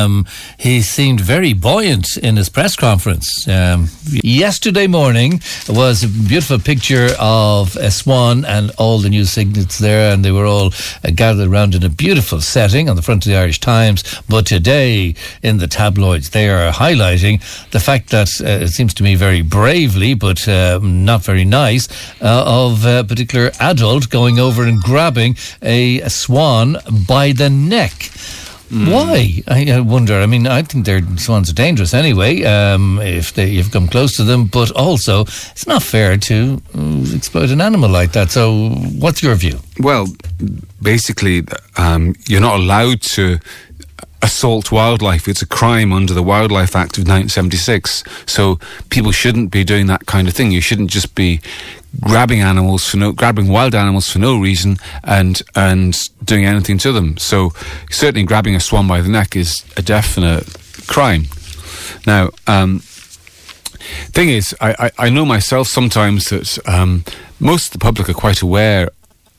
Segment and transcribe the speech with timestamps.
[0.00, 0.26] Um,
[0.58, 3.48] he seemed very buoyant in his press conference.
[3.48, 9.78] Um, yesterday morning was a beautiful picture of a swan and all the new cygnets
[9.78, 10.66] there, and they were all
[11.02, 14.04] uh, gathered around in a beautiful setting on the front of the Irish Times.
[14.28, 17.40] But today, in the tabloids, they are highlighting
[17.72, 21.88] the fact that uh, it seems to me very bravely, but uh, not very nice,
[22.22, 26.76] uh, of a particular adult going over and grabbing a, a swan
[27.08, 28.12] by the neck.
[28.70, 28.92] Mm.
[28.92, 29.42] Why?
[29.48, 30.20] I, I, wonder.
[30.20, 32.42] I mean, I think their swans are dangerous anyway.
[32.44, 37.14] Um, if they you've come close to them, but also it's not fair to uh,
[37.14, 38.30] exploit an animal like that.
[38.30, 39.58] So, what's your view?
[39.80, 40.06] Well,
[40.82, 41.44] basically,
[41.76, 43.38] um, you're not allowed to
[44.22, 45.28] assault wildlife.
[45.28, 48.04] It's a crime under the Wildlife Act of 1976.
[48.26, 48.58] So
[48.90, 50.50] people shouldn't be doing that kind of thing.
[50.50, 51.40] You shouldn't just be
[52.00, 56.92] grabbing animals for no, grabbing wild animals for no reason and and doing anything to
[56.92, 57.16] them.
[57.16, 57.52] So
[57.90, 60.46] certainly grabbing a swan by the neck is a definite
[60.86, 61.24] crime.
[62.06, 62.80] Now, um,
[64.10, 67.04] thing is, I, I, I, know myself sometimes that um,
[67.40, 68.90] most of the public are quite aware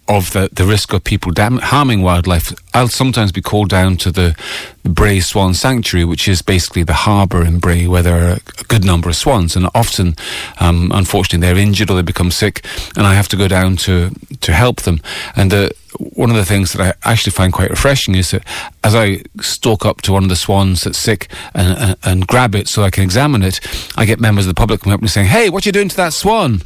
[0.09, 4.11] of the, the risk of people dam- harming wildlife, I'll sometimes be called down to
[4.11, 4.35] the
[4.83, 8.83] Bray Swan Sanctuary, which is basically the harbour in Bray where there are a good
[8.83, 9.55] number of swans.
[9.55, 10.15] And often,
[10.59, 12.65] um, unfortunately, they're injured or they become sick,
[12.97, 14.09] and I have to go down to,
[14.41, 14.99] to help them.
[15.35, 18.43] And the, one of the things that I actually find quite refreshing is that
[18.83, 22.55] as I stalk up to one of the swans that's sick and, and, and, grab
[22.55, 23.59] it so I can examine it,
[23.97, 25.89] I get members of the public coming up and saying, "Hey, what are you doing
[25.89, 26.61] to that swan?"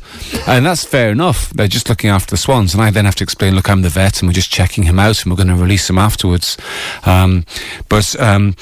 [0.47, 1.49] And that's fair enough.
[1.51, 3.89] They're just looking after the swans, and I then have to explain, "Look, I'm the
[3.89, 6.57] vet, and we're just checking him out, and we're going to release him afterwards."
[7.05, 7.45] Um,
[7.89, 8.55] but um,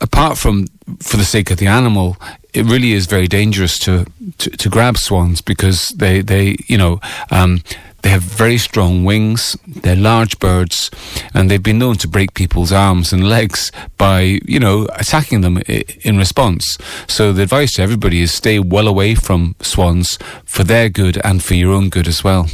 [0.00, 0.66] apart from
[1.00, 2.16] for the sake of the animal,
[2.54, 4.06] it really is very dangerous to,
[4.38, 7.62] to, to grab swans because they, they you know, um,
[8.02, 9.56] they have very strong wings.
[9.66, 10.90] They're large birds,
[11.34, 15.58] and they've been known to break people's arms and legs by, you know, attacking them
[15.66, 16.78] in response.
[17.08, 21.42] So the advice to everybody is stay well away from swans for their good and
[21.42, 22.48] for your own good as well.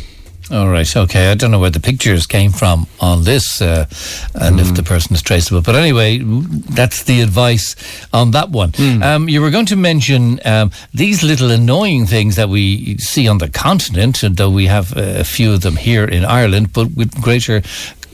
[0.52, 0.96] All right.
[0.96, 1.30] Okay.
[1.30, 3.86] I don't know where the pictures came from on this, uh,
[4.34, 4.60] and mm.
[4.60, 4.74] if hmm.
[4.74, 5.62] the person is traceable.
[5.62, 7.74] But anyway, that's the advice
[8.12, 8.72] on that one.
[8.72, 9.02] Mm.
[9.02, 13.38] Um, you were going to mention um, these little annoying things that we see on
[13.38, 17.62] the continent, though we have a few of them here in Ireland, but with greater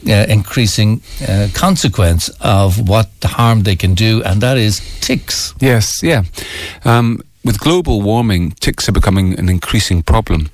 [0.07, 5.53] uh, increasing uh, consequence of what harm they can do, and that is ticks.
[5.59, 6.23] Yes, yeah.
[6.85, 10.49] Um, with global warming, ticks are becoming an increasing problem.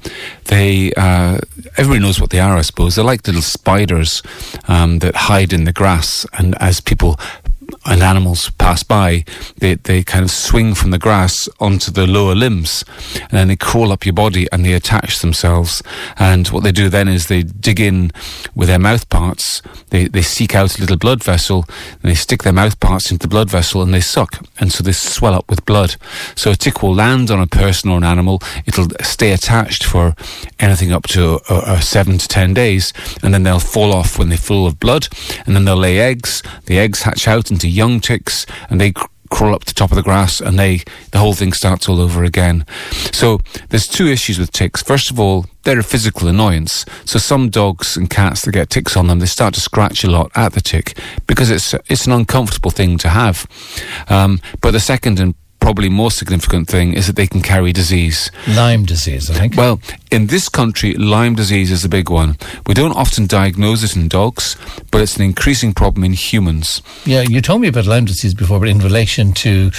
[0.46, 1.40] They, uh,
[1.78, 2.96] everybody knows what they are, I suppose.
[2.96, 4.22] They're like little spiders
[4.68, 7.20] um, that hide in the grass, and as people
[7.86, 9.24] and animals pass by,
[9.58, 12.84] they, they kind of swing from the grass onto the lower limbs
[13.16, 15.82] and then they crawl up your body and they attach themselves.
[16.18, 18.12] And what they do then is they dig in
[18.56, 21.66] with their mouth parts, they, they seek out a little blood vessel
[22.02, 24.46] and they stick their mouth parts into the blood vessel and they suck.
[24.60, 25.96] And so they swell up with blood.
[26.36, 30.16] So a tick will land on a person or an animal, it'll stay attached for
[30.60, 32.94] anything up to uh, uh, seven to ten days
[33.24, 35.08] and then they'll fall off when they're full of blood
[35.46, 36.42] and then they'll lay eggs.
[36.66, 39.92] The eggs hatch out into young ticks and they cr- crawl up to the top
[39.92, 42.66] of the grass and they the whole thing starts all over again.
[43.12, 43.40] So
[43.70, 44.84] there's two issues with ticks.
[44.84, 46.86] First of all, they're a physical annoyance.
[47.06, 50.12] So some dogs and cats that get ticks on them, they start to scratch a
[50.12, 53.48] lot at the tick because it's it's an uncomfortable thing to have.
[54.10, 55.34] Um, but the second and
[55.66, 58.30] probably more significant thing is that they can carry disease.
[58.48, 59.58] Lyme disease, I think.
[59.58, 59.80] Well,
[60.12, 62.38] in this country, Lyme disease is a big one.
[62.68, 64.58] We don't often diagnose it in dogs,
[64.92, 66.84] but it's an increasing problem in humans.
[67.04, 69.72] Yeah, you told me about Lyme disease before, but in relation to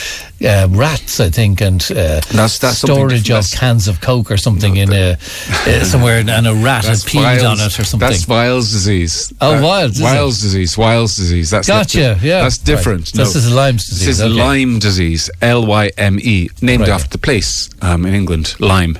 [0.44, 4.75] uh, rats, I think, and uh, that's, that's storage of cans of Coke or something
[4.75, 8.00] no, in a, uh, somewhere, and a rat has peed on it or something.
[8.00, 9.32] That's Weil's disease.
[9.41, 10.00] Oh, uh, Weil's.
[10.00, 10.76] Weil's disease.
[10.76, 11.50] Weil's disease.
[11.50, 12.19] That's gotcha.
[12.20, 13.06] yeah, that's different.
[13.06, 13.19] Right.
[13.19, 14.00] No, this is Lyme disease.
[14.00, 14.34] This is okay.
[14.34, 15.30] Lyme disease.
[15.41, 16.97] L Y M E, named right.
[16.97, 18.98] after the place um, in England, Lyme.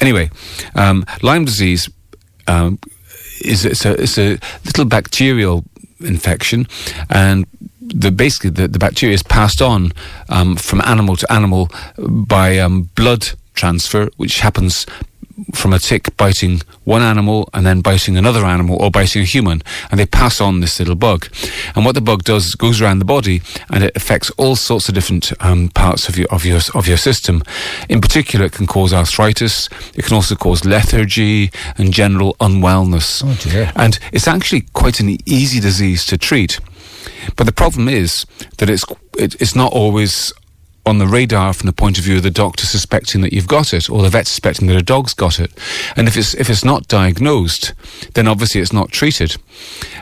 [0.00, 0.30] Anyway,
[0.74, 1.90] um, Lyme disease
[2.46, 2.78] um,
[3.44, 5.64] is it's a, it's a little bacterial
[6.00, 6.66] infection,
[7.08, 7.46] and
[7.80, 9.92] the basically the, the bacteria is passed on
[10.28, 11.68] um, from animal to animal
[11.98, 13.22] by um, blood
[13.54, 14.86] transfer, which happens
[15.54, 19.62] from a tick biting one animal and then biting another animal or biting a human,
[19.90, 21.28] and they pass on this little bug.
[21.74, 24.88] And what the bug does is goes around the body and it affects all sorts
[24.88, 27.42] of different um, parts of your of your of your system.
[27.88, 29.68] In particular, it can cause arthritis.
[29.94, 33.22] It can also cause lethargy and general unwellness.
[33.24, 33.72] Oh dear!
[33.76, 36.60] And it's actually quite an easy disease to treat.
[37.36, 38.26] But the problem is
[38.58, 38.84] that it's
[39.18, 40.32] it, it's not always
[40.86, 43.74] on the radar from the point of view of the doctor suspecting that you've got
[43.74, 45.52] it, or the vet suspecting that a dog's got it.
[45.96, 47.74] And if it's if it's not diagnosed,
[48.14, 49.36] then obviously it's not treated.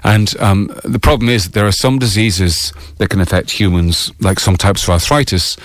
[0.04, 4.38] And um, the problem is that there are some diseases that can affect humans, like
[4.38, 5.56] some types of arthritis,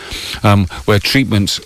[0.44, 1.60] um, where treatment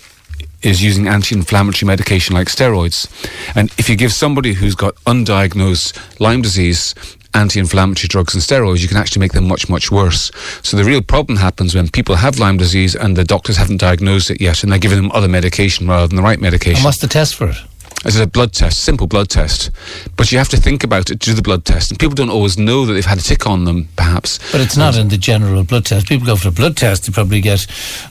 [0.62, 3.06] is using anti-inflammatory medication like steroids.
[3.54, 6.94] And if you give somebody who's got undiagnosed Lyme disease
[7.34, 10.30] anti-inflammatory drugs and steroids, you can actually make them much, much worse.
[10.62, 14.30] So the real problem happens when people have Lyme disease and the doctors haven't diagnosed
[14.30, 16.76] it yet and they're giving them other medication rather than the right medication.
[16.76, 17.56] And what's the test for it?
[18.04, 19.70] It's a blood test, simple blood test.
[20.16, 21.90] But you have to think about it, do the blood test.
[21.90, 24.38] And people don't always know that they've had a tick on them, perhaps.
[24.52, 26.08] But it's not in the general blood test.
[26.08, 27.66] People go for a blood test, they probably get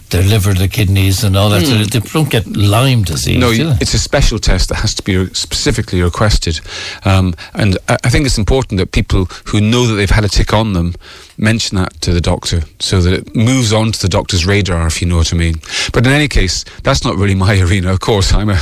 [0.09, 1.63] their liver, their kidneys, and all that.
[1.63, 1.89] Mm.
[1.89, 3.37] So they don't get Lyme disease.
[3.37, 6.59] No, it's a special test that has to be specifically requested.
[7.05, 10.53] Um, and I think it's important that people who know that they've had a tick
[10.53, 10.95] on them
[11.37, 15.01] mention that to the doctor so that it moves on to the doctor's radar, if
[15.01, 15.55] you know what I mean.
[15.91, 17.91] But in any case, that's not really my arena.
[17.91, 18.59] Of course, I'm a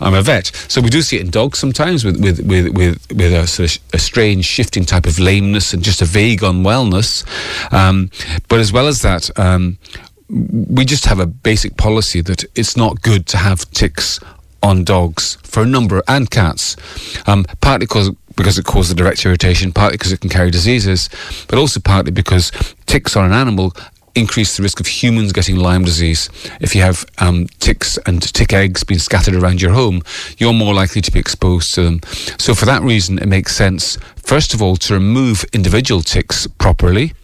[0.00, 3.12] I'm a vet, so we do see it in dogs sometimes with with with with,
[3.12, 7.24] with a, sort of a strange shifting type of lameness and just a vague unwellness.
[7.72, 8.10] Um,
[8.48, 9.36] but as well as that.
[9.38, 9.78] Um,
[10.32, 14.20] we just have a basic policy that it's not good to have ticks
[14.62, 16.76] on dogs for a number and cats,
[17.26, 21.10] um, partly because because it causes direct irritation, partly because it can carry diseases,
[21.48, 22.52] but also partly because
[22.86, 23.74] ticks on an animal
[24.14, 26.28] increase the risk of humans getting Lyme disease.
[26.60, 30.02] If you have um, ticks and tick eggs being scattered around your home,
[30.38, 32.00] you're more likely to be exposed to them.
[32.38, 37.14] So, for that reason, it makes sense, first of all, to remove individual ticks properly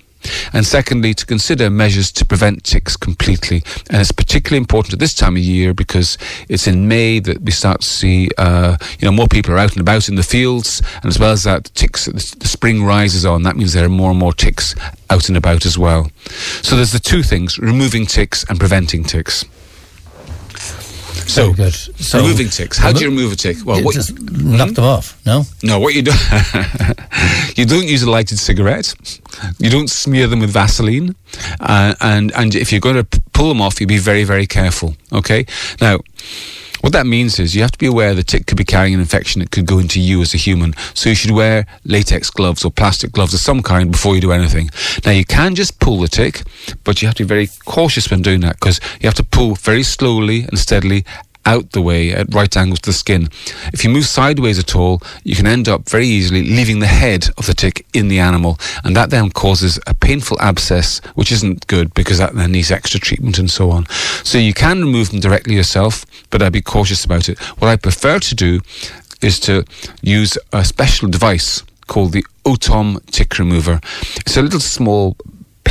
[0.53, 3.63] and secondly, to consider measures to prevent ticks completely.
[3.91, 6.19] And it's particularly important at this time of year because
[6.49, 9.73] it's in May that we start to see, uh, you know, more people are out
[9.73, 13.43] and about in the fields, and as well as that, ticks, the spring rises on.
[13.43, 14.75] That means there are more and more ticks
[15.11, 16.11] out and about as well.
[16.63, 19.45] So there's the two things, removing ticks and preventing ticks.
[21.37, 21.75] So, good.
[21.75, 22.79] So removing ticks.
[22.79, 23.59] How do you remove a tick?
[23.65, 25.21] Well, what just knock them off.
[25.27, 25.45] No.
[25.63, 25.79] No.
[25.79, 26.13] What you do?
[27.57, 28.95] you don't use a lighted cigarette.
[29.59, 31.15] You don't smear them with Vaseline,
[31.61, 34.97] uh, and and if you're going to pull them off, you be very very careful.
[35.13, 35.47] Okay.
[35.81, 35.99] Now.
[36.83, 39.01] What that means is you have to be aware the tick could be carrying an
[39.01, 40.73] infection that could go into you as a human.
[40.95, 44.31] So you should wear latex gloves or plastic gloves of some kind before you do
[44.31, 44.71] anything.
[45.05, 46.43] Now you can just pull the tick,
[46.85, 49.57] but you have to be very cautious when doing that because you have to pull
[49.57, 51.05] very slowly and steadily
[51.47, 53.29] out the way at right angles to the skin.
[53.73, 57.29] If you move sideways at all, you can end up very easily leaving the head
[57.39, 61.67] of the tick in the animal, and that then causes a painful abscess, which isn't
[61.69, 63.87] good because that then needs extra treatment and so on.
[64.25, 67.39] So you can remove them directly yourself, but I'd be cautious about it.
[67.59, 68.61] What I prefer to do
[69.23, 69.65] is to
[70.03, 73.81] use a special device called the O'Tom tick remover.
[74.17, 75.17] It's a little small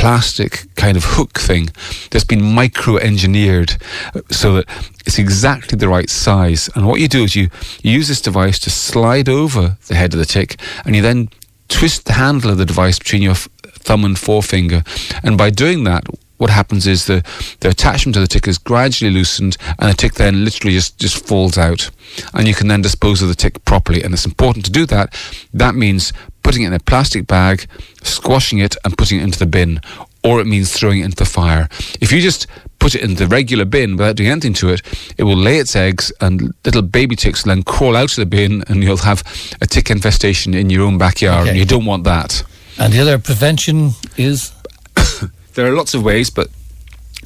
[0.06, 1.68] plastic kind of hook thing
[2.12, 3.72] that's been micro engineered
[4.14, 4.64] uh, so that
[5.04, 6.70] it's exactly the right size.
[6.76, 7.50] And what you do is you,
[7.82, 11.28] you use this device to slide over the head of the tick and you then
[11.66, 14.84] twist the handle of the device between your f- thumb and forefinger.
[15.24, 16.04] And by doing that,
[16.36, 17.24] what happens is the,
[17.58, 21.26] the attachment to the tick is gradually loosened and the tick then literally just, just
[21.26, 21.90] falls out.
[22.32, 24.04] And you can then dispose of the tick properly.
[24.04, 25.12] And it's important to do that.
[25.52, 26.12] That means
[26.46, 27.66] putting it in a plastic bag,
[28.04, 29.80] squashing it, and putting it into the bin,
[30.22, 31.68] or it means throwing it into the fire.
[32.00, 32.46] If you just
[32.78, 34.80] put it in the regular bin without doing anything to it,
[35.18, 38.26] it will lay its eggs, and little baby ticks will then crawl out of the
[38.26, 39.24] bin, and you'll have
[39.60, 41.50] a tick infestation in your own backyard, okay.
[41.50, 42.44] and you don't want that.
[42.78, 44.52] And the other prevention is?
[45.54, 46.46] there are lots of ways, but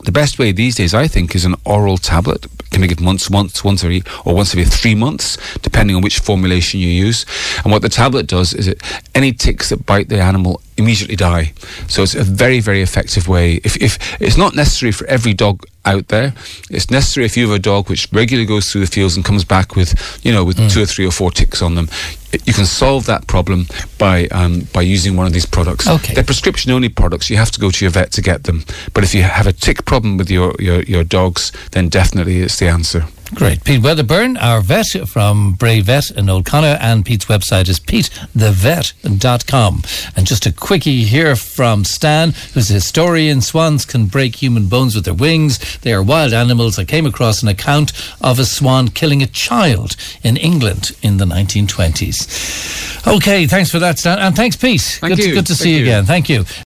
[0.05, 2.47] the best way these days, I think, is an oral tablet.
[2.71, 6.21] Can be given once, once, once every, or once every three months, depending on which
[6.21, 7.27] formulation you use.
[7.65, 8.81] And what the tablet does is it
[9.15, 11.53] any ticks that bite the animal immediately die.
[11.89, 13.61] So it's a very, very effective way.
[13.65, 16.35] If, if it's not necessary for every dog out there,
[16.71, 19.45] it's necessary if you have a dog which regularly goes through the fields and comes
[19.45, 19.95] back with,
[20.25, 20.73] you know, with mm.
[20.73, 21.89] two or three or four ticks on them.
[22.45, 23.67] You can solve that problem
[23.99, 25.89] by um, by using one of these products.
[25.89, 26.15] Okay.
[26.15, 27.29] They're prescription only products.
[27.29, 28.65] You have to go to your vet to get them.
[28.95, 32.59] But if you have a tick problem with your, your, your dogs, then definitely it's
[32.59, 33.07] the answer.
[33.35, 33.65] Great.
[33.65, 39.83] Pete Wedderburn, our vet from Bray Vet in Old Connor, and Pete's website is petethevet.com.
[40.17, 43.41] And just a quickie here from Stan, who's a historian.
[43.41, 45.79] Swans can break human bones with their wings.
[45.79, 46.79] They are wild animals.
[46.79, 51.25] I came across an account of a swan killing a child in England in the
[51.25, 53.07] 1920s.
[53.07, 54.19] Okay, thanks for that, Stan.
[54.19, 54.99] And thanks, Pete.
[55.01, 55.35] Thank good, you.
[55.35, 56.05] good to Thank see you again.
[56.05, 56.45] Thank you.